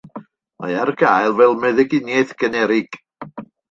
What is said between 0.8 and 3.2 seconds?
ar gael fel meddyginiaeth generig.